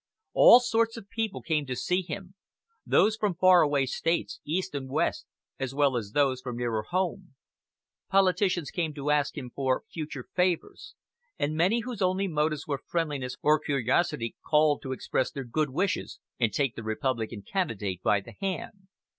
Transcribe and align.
All 0.33 0.59
sorts 0.59 0.97
of 0.97 1.11
people 1.11 1.43
came 1.43 1.67
to 1.67 1.75
see 1.75 2.01
him: 2.01 2.33
those 2.87 3.15
from 3.15 3.35
far 3.35 3.61
away 3.61 3.85
States, 3.85 4.39
East 4.43 4.73
and 4.73 4.89
West, 4.89 5.27
as 5.59 5.75
well 5.75 5.95
as 5.95 6.13
those 6.13 6.41
from 6.41 6.57
nearer 6.57 6.81
home. 6.81 7.35
Politicians 8.09 8.71
came 8.71 8.95
to 8.95 9.11
ask 9.11 9.37
him 9.37 9.51
for 9.53 9.83
future 9.93 10.27
favors, 10.35 10.95
and 11.37 11.53
many 11.55 11.81
whose 11.81 12.01
only 12.01 12.27
motives 12.27 12.65
were 12.65 12.79
friendliness 12.83 13.35
or 13.43 13.59
curiosity 13.59 14.35
called 14.43 14.81
to 14.81 14.91
express 14.91 15.29
their 15.29 15.43
good 15.43 15.69
wishes 15.69 16.19
and 16.39 16.51
take 16.51 16.75
the 16.75 16.81
Republican 16.81 17.43
candidate 17.43 18.01
by 18.01 18.21
the 18.21 18.33
hand. 18.41 18.87